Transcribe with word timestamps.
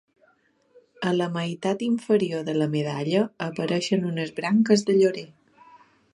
A 1.11 1.11
la 1.17 1.27
meitat 1.35 1.83
inferior 1.89 2.47
de 2.47 2.57
la 2.61 2.69
medalla 2.73 3.23
apareixen 3.49 4.09
unes 4.15 4.35
branques 4.41 4.87
de 4.91 4.99
llorer. 5.03 5.29